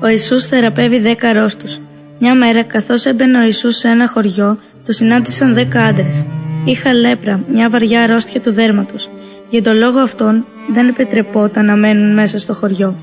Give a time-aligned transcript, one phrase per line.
[0.00, 1.80] Ο Ιησούς θεραπεύει δέκα αρρώστους.
[2.18, 6.26] Μια μέρα, καθώς έμπαινε ο Ιησούς σε ένα χωριό, το συνάντησαν δέκα άντρες.
[6.64, 9.10] Είχα λέπρα, μια βαριά αρρώστια του δέρματος.
[9.50, 12.96] Για τον λόγο αυτόν δεν επιτρεπόταν να μένουν μέσα στο χωριό.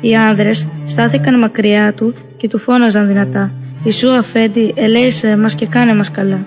[0.00, 3.50] Οι άνδρες στάθηκαν μακριά του και του φώναζαν δυνατά.
[3.84, 6.46] Ιησού αφέντη, ελέησε μας και κάνε μας καλά.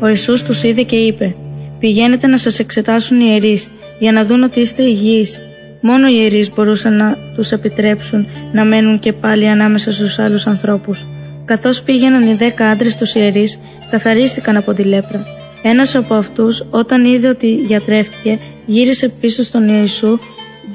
[0.00, 1.34] Ο Ιησούς τους είδε και είπε
[1.78, 5.40] «Πηγαίνετε να σας εξετάσουν οι ιερείς για να δουν ότι είστε υγιείς».
[5.84, 11.06] Μόνο οι ιερείς μπορούσαν να τους επιτρέψουν να μένουν και πάλι ανάμεσα στους άλλους ανθρώπους.
[11.44, 13.58] Καθώς πήγαιναν οι δέκα άντρες τους ιερείς,
[13.90, 15.26] καθαρίστηκαν από τη λέπρα.
[15.62, 20.18] Ένας από αυτούς, όταν είδε ότι γιατρεύτηκε, γύρισε πίσω στον Ιησού,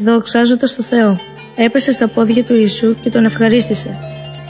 [0.04, 1.20] δοξάζοντας το Θεό.
[1.56, 3.98] Έπεσε στα πόδια του Ιησού και τον ευχαρίστησε.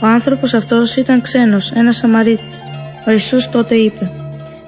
[0.02, 2.62] Ο άνθρωπος αυτός ήταν ξένος, ένας Σαμαρίτης.
[3.06, 4.10] Ο Ιησούς τότε είπε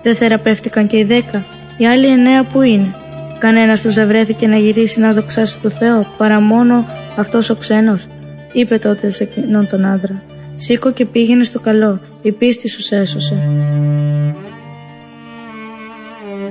[0.02, 1.44] «Δεν θεραπεύτηκαν και οι δέκα,
[1.76, 2.94] οι άλλοι εννέα που είναι».
[3.40, 6.86] Κανένας του δεν βρέθηκε να γυρίσει να δοξάσει το Θεό, παρά μόνο
[7.16, 8.06] αυτός ο ξένος.
[8.52, 10.22] Είπε τότε σε εκείνον τον άντρα:
[10.54, 13.48] Σήκω και πήγαινε στο καλό, η πίστη σου έσωσε.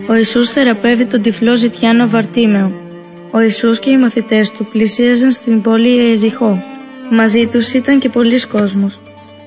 [0.10, 2.72] Ο Ιησούς θεραπεύει τον τυφλό ζητιάνο Βαρτίμεο.
[3.32, 6.64] Ο Ιησούς και οι μαθητές του πλησίαζαν στην πόλη Ιεριχώ.
[7.12, 9.02] Μαζί τους ήταν και πολλοί κόσμος.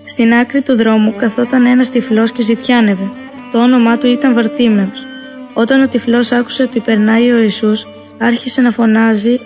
[0.04, 3.10] Στην άκρη του δρόμου καθόταν ένας τυφλός και ζητιάνευε.
[3.52, 5.06] Το όνομά του ήταν Βαρτίμεος.
[5.54, 7.86] Όταν ο τυφλός άκουσε ότι περνάει ο Ιησούς,
[8.18, 9.40] άρχισε να φωνάζει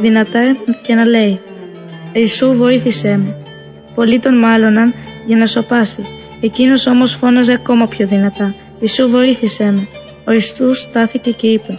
[0.00, 1.40] δυνατά και να λέει
[2.12, 3.36] «Ιησού βοήθησέ με».
[3.94, 4.94] Πολλοί τον μάλωναν
[5.26, 6.04] για να σοπάσει.
[6.40, 9.86] Εκείνος όμως φώναζε ακόμα πιο δυνατά «Ιησού βοήθησέ με».
[10.24, 11.78] Ο Ιησούς στάθηκε και είπε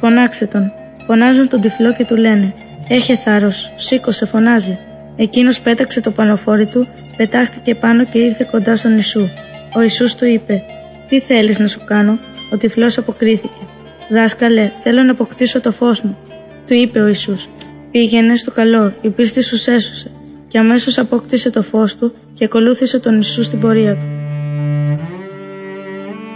[0.00, 0.72] «Φωνάξε τον».
[1.06, 2.54] Φωνάζουν τον τυφλό και του λένε
[2.88, 4.78] «Έχε θάρρος, σήκωσε, φωνάζει».
[5.16, 6.86] Εκείνος πέταξε το πανοφόρι του,
[7.16, 9.28] πετάχτηκε πάνω και ήρθε κοντά στον Ιησού.
[9.74, 10.62] Ο Ιησούς του είπε
[11.08, 12.18] «Τι θέλεις να σου κάνω»
[12.52, 13.66] Ο τυφλό αποκρίθηκε.
[14.10, 16.18] Δάσκαλε, θέλω να αποκτήσω το φως μου.
[16.66, 17.48] Του είπε ο Ιησούς.
[17.90, 20.10] Πήγαινε στο καλό, η πίστη σου έσωσε.
[20.48, 24.06] Και αμέσως απόκτησε το φως του και ακολούθησε τον Ιησού στην πορεία του.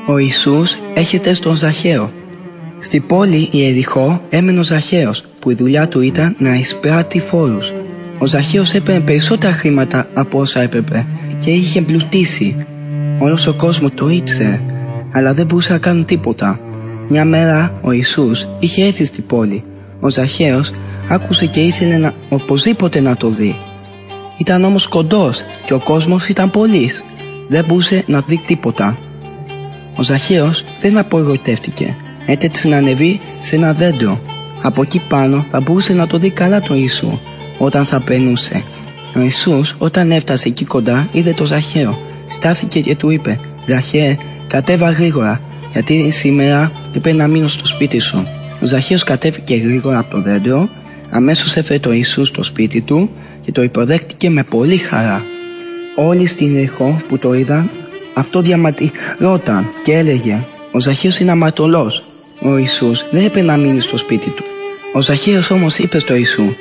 [0.07, 2.13] Ο Ιησούς έχετε στον Ζαχαίο.
[2.81, 7.73] Στη πόλη η Εριχώ έμενε ο Ζαχαίος, που η δουλειά του ήταν να εισπράττει φόρους.
[8.19, 11.07] Ο Ζαχαίος έπαιρνε περισσότερα χρήματα από όσα έπρεπε
[11.39, 12.67] και είχε εμπλουτίσει.
[13.19, 14.61] Όλος ο κόσμος το ήξερε
[15.13, 16.61] αλλά δεν μπορούσε να κάνουν τίποτα.
[17.09, 19.65] Μια μέρα ο Ιησούς είχε έρθει στην πόλη.
[20.01, 20.73] Ο Ζαχαίος
[21.09, 23.57] άκουσε και ήθελε να, οπωσδήποτε να το δει.
[24.39, 27.05] Ήταν όμως κοντός και ο κόσμος ήταν πολύς.
[27.49, 28.97] Δεν μπορούσε να δει τίποτα.
[29.97, 31.95] Ο Ζαχαίος δεν απογοητεύτηκε.
[32.27, 34.21] Έτρεξε να ανεβεί σε ένα δέντρο.
[34.63, 37.19] Από εκεί πάνω θα μπορούσε να το δει καλά τον Ιησού
[37.59, 38.63] όταν θα περνούσε.
[39.17, 41.99] Ο Ιησούς όταν έφτασε εκεί κοντά είδε το Ζαχαίο.
[42.27, 45.41] Στάθηκε και του είπε «Ζαχαίε, Κατέβα γρήγορα,
[45.73, 48.27] γιατί σήμερα είπε να μείνω στο σπίτι σου.
[48.63, 50.69] Ο Ζαχαίος κατέβηκε γρήγορα από το δέντρο,
[51.11, 53.11] αμέσως έφερε το Ιησούς στο σπίτι του
[53.45, 55.25] και το υποδέχτηκε με πολύ χαρά.
[55.97, 57.71] Όλοι στην εχώ που το είδαν,
[58.15, 60.39] αυτό διαμαρτυρόταν και έλεγε
[60.73, 62.05] «Ο Ζαχαίος είναι αμαρτωλός».
[62.43, 64.45] Ο Ιησούς δεν έπρεπε να μείνει στο σπίτι του.
[64.93, 66.55] Ο Ζαχαίος όμως είπε στο Ιησού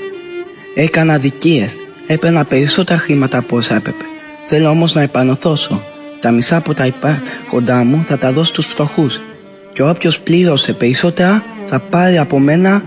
[0.75, 1.71] «Έκανα αδικίες,
[2.07, 4.03] έπαιρνα περισσότερα χρήματα από όσα έπρεπε.
[4.47, 5.81] Θέλω όμως να επανορθώσω
[6.19, 6.89] τα μισά από τα
[7.49, 9.19] κοντά μου θα τα δώσω στους φτωχούς
[9.73, 12.83] και όποιος πλήρωσε περισσότερα θα πάρει από μένα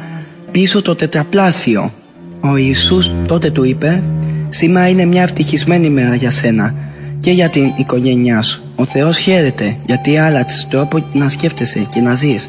[0.50, 1.92] πίσω το τετραπλάσιο.
[2.40, 4.02] Ο Ιησούς τότε του είπε
[4.48, 6.74] «Σήμερα είναι μια ευτυχισμένη μέρα για σένα
[7.20, 8.62] και για την οικογένειά σου.
[8.76, 12.48] Ο Θεός χαίρεται γιατί άλλαξες τρόπο να σκέφτεσαι και να ζεις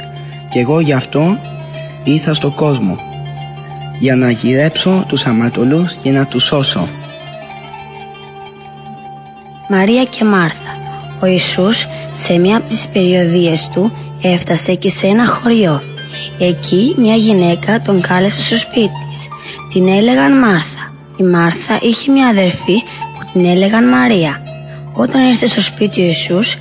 [0.50, 1.38] και εγώ γι' αυτό
[2.04, 3.00] ήρθα στον κόσμο
[4.00, 6.88] για να γυρέψω τους αμαρτωλούς και να τους σώσω».
[9.74, 10.71] Μαρία και Μάρθα.
[11.22, 15.82] Ο Ιησούς σε μία από τις περιοδίες του έφτασε και σε ένα χωριό.
[16.40, 19.28] Εκεί μια γυναίκα τον κάλεσε στο σπίτι της.
[19.74, 20.94] Την έλεγαν Μάρθα.
[21.18, 22.84] Η Μάρθα είχε μια αδερφή
[23.18, 24.42] που την έλεγαν Μαρία.
[24.94, 26.58] Όταν ήρθε στο σπίτι ο Ιησούς,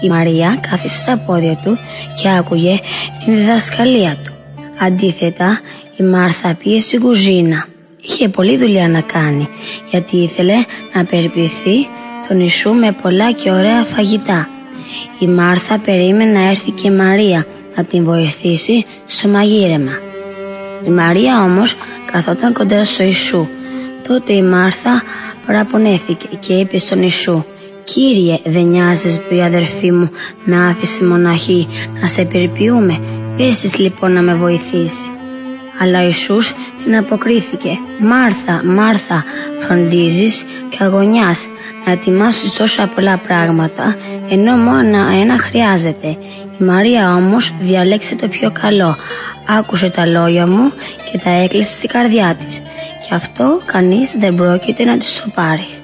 [0.00, 1.78] η Μαρία κάθισε στα πόδια του
[2.22, 2.80] και άκουγε
[3.24, 4.32] την διδασκαλία του.
[4.78, 5.60] Αντίθετα,
[5.96, 7.66] η Μάρθα πήγε στην κουζίνα.
[8.02, 9.48] Είχε πολλή δουλειά να κάνει,
[9.90, 10.54] γιατί ήθελε
[10.94, 11.88] να περιποιηθεί
[12.30, 14.48] τον Ιησού με πολλά και ωραία φαγητά.
[15.18, 17.46] Η Μάρθα περίμενε να έρθει και η Μαρία
[17.76, 19.92] να την βοηθήσει στο μαγείρεμα.
[20.86, 21.76] Η Μαρία όμως
[22.12, 23.46] καθόταν κοντά στο Ιησού.
[24.08, 25.02] Τότε η Μάρθα
[25.46, 27.44] παραπονέθηκε και είπε στον Ιησού
[27.84, 30.10] «Κύριε, δεν νοιάζεις που η αδερφή μου
[30.44, 31.68] με άφησε μοναχή
[32.00, 33.00] να σε περιποιούμε,
[33.36, 35.10] πες λοιπόν να με βοηθήσει».
[35.82, 36.54] Αλλά ο Ιησούς
[36.84, 39.24] την αποκρίθηκε «Μάρθα, Μάρθα,
[39.60, 41.46] φροντίζεις και αγωνιάς
[41.86, 43.96] να ετοιμάσεις τόσα πολλά πράγματα
[44.30, 46.08] ενώ μόνο ένα χρειάζεται.
[46.60, 48.96] Η Μαρία όμως διαλέξε το πιο καλό,
[49.58, 50.72] άκουσε τα λόγια μου
[51.12, 52.58] και τα έκλεισε στην καρδιά της
[53.08, 55.79] και αυτό κανείς δεν πρόκειται να της το πάρει.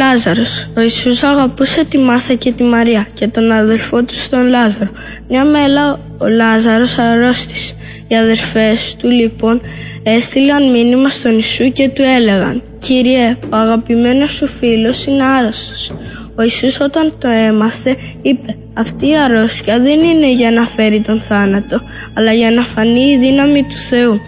[0.00, 0.68] Λάζαρος.
[0.76, 4.90] Ο Ιησούς αγαπούσε τη Μάρθα και τη Μαρία και τον αδελφό του τον Λάζαρο.
[5.28, 7.74] Μια μέλα ο Λάζαρος αρρώστησε.
[8.08, 9.60] Οι αδερφές του λοιπόν
[10.02, 15.92] έστειλαν μήνυμα στον Ιησού και του έλεγαν «Κύριε, ο αγαπημένος σου φίλος είναι άρρωστος».
[16.36, 21.20] Ο Ιησούς όταν το έμαθε είπε «Αυτή η αρρώστια δεν είναι για να φέρει τον
[21.20, 21.80] θάνατο,
[22.14, 24.20] αλλά για να φανεί η δύναμη του Θεού».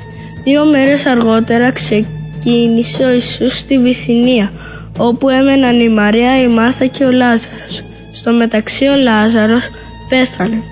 [0.45, 4.53] Δύο μέρες αργότερα ξεκίνησε ο Ιησούς στη Βυθινία,
[4.99, 7.85] όπου έμεναν η Μαρία, η Μάρθα και ο Λάζαρος.
[8.12, 9.62] Στο μεταξύ ο Λάζαρος
[10.09, 10.62] πέθανε.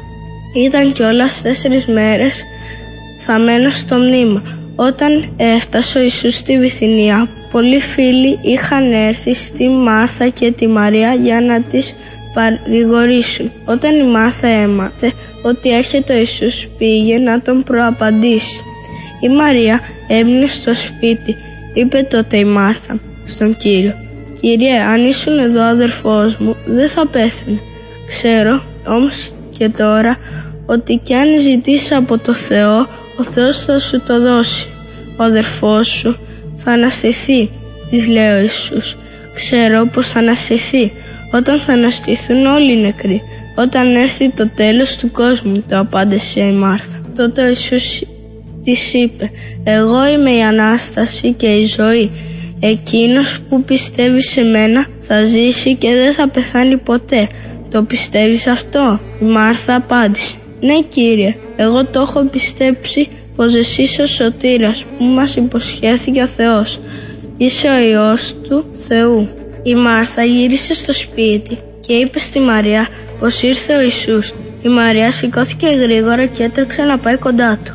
[0.57, 2.45] Ήταν κιόλας τέσσερις μέρες
[3.21, 4.43] θαμένος στο μνήμα.
[4.77, 11.15] Όταν έφτασε ο Ιησούς στη Βυθινία, πολλοί φίλοι είχαν έρθει στη Μάρθα και τη Μαρία
[11.15, 11.95] για να τις
[12.35, 13.51] παρηγορήσουν.
[13.65, 15.13] Όταν η Μάρθα έμαθε
[15.43, 18.63] ότι έρχεται ο Ιησούς πήγε να τον προαπαντήσει.
[19.21, 21.37] Η Μαρία έμεινε στο σπίτι.
[21.75, 24.10] Είπε τότε η Μάρθα στον Κύριο
[24.41, 27.59] «Κύριε, αν ήσουν εδώ αδερφός μου, δεν θα πέθανε.
[28.07, 30.19] Ξέρω όμως και τώρα
[30.67, 32.79] ότι κι αν ζητήσει από το Θεό,
[33.17, 34.69] ο Θεός θα σου το δώσει.
[35.17, 36.17] Ο αδερφός σου
[36.57, 37.51] θα αναστηθεί,
[37.91, 38.97] της λέει ο Ιησούς.
[39.35, 40.93] Ξέρω πως θα αναστηθεί,
[41.33, 43.23] όταν θα αναστηθούν όλοι οι νεκροί.
[43.57, 47.01] Όταν έρθει το τέλος του κόσμου, το απάντησε η Μάρθα.
[47.17, 48.03] Τότε ο Ιησούς
[48.65, 49.31] της είπε
[49.65, 52.11] «Εγώ είμαι η Ανάσταση και η ζωή.
[52.61, 57.29] Εκείνος που πιστεύει σε μένα θα ζήσει και δεν θα πεθάνει ποτέ.
[57.71, 64.03] Το πιστεύεις αυτό» Η Μάρθα απάντησε «Ναι Κύριε, εγώ το έχω πιστέψει πως εσύ είσαι
[64.03, 66.81] ο σωτήρας που μας υποσχέθηκε ο Θεός.
[67.37, 69.29] Είσαι ο Υιός του Θεού».
[69.63, 72.89] Η Μάρθα γύρισε στο σπίτι και είπε στη Μαρία
[73.21, 74.35] πως ήρθε ο Ιησούς.
[74.63, 77.73] Η Μαρία σηκώθηκε γρήγορα και έτρεξε να πάει κοντά του.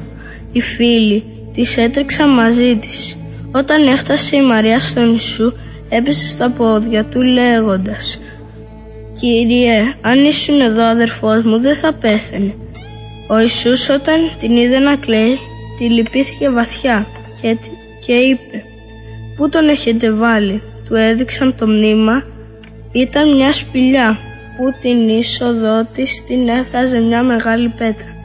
[0.52, 1.24] Οι φίλοι
[1.54, 3.18] της έτρεξαν μαζί της.
[3.58, 5.54] Όταν έφτασε η Μαρία στον Ιησού
[5.90, 8.20] έπεσε στα πόδια του λέγοντας
[9.20, 12.54] «Κύριε, αν ήσουν εδώ αδερφός μου δεν θα πέθανε».
[13.28, 15.40] Ο Ιησούς όταν την είδε να κλαίει
[15.78, 17.06] τη λυπήθηκε βαθιά
[17.42, 17.58] και,
[18.06, 18.64] και είπε
[19.38, 22.24] «Πού τον έχετε βάλει» του έδειξαν το μνήμα
[22.92, 24.18] ήταν μια σπηλιά
[24.58, 28.16] που την είσοδό της την έφραζε μια μεγάλη πέτρα.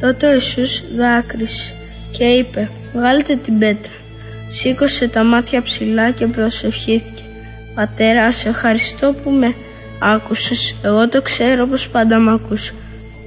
[0.00, 1.74] Τότε ο Ιησούς δάκρυσε
[2.12, 4.00] και είπε «Βγάλτε την πέτρα».
[4.54, 7.22] Σήκωσε τα μάτια ψηλά και προσευχήθηκε.
[7.74, 9.54] «Πατέρα, σε ευχαριστώ που με
[9.98, 10.74] άκουσες.
[10.84, 12.72] Εγώ το ξέρω πως πάντα με ακούς.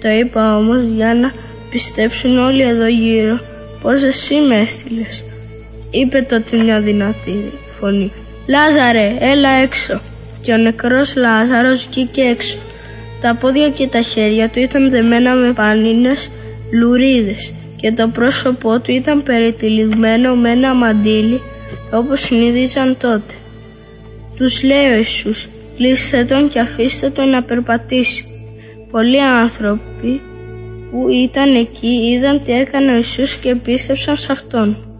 [0.02, 1.34] Το είπα όμως για να
[1.70, 3.40] πιστέψουν όλοι εδώ γύρω
[3.82, 5.24] πως εσύ με έστειλες.
[5.92, 8.12] Είπε τότε μια δυνατή φωνή.
[8.48, 10.02] «Λάζαρε, έλα έξω».
[10.42, 12.58] Και ο νεκρός Λάζαρος βγήκε έξω.
[13.22, 16.30] Τα πόδια και τα χέρια του ήταν δεμένα με πανίνες
[16.72, 17.54] λουρίδες
[17.86, 21.42] και το πρόσωπό του ήταν περιτυλιγμένο με ένα μαντίλι
[21.92, 23.34] όπως συνείδησαν τότε.
[24.36, 25.48] Τους λέει ο Ιησούς,
[25.78, 28.26] κλείστε τον και αφήστε τον να περπατήσει.
[28.92, 30.22] Πολλοί άνθρωποι
[30.92, 34.95] που ήταν εκεί είδαν τι έκανε ο Ιησούς και πίστεψαν σε Αυτόν.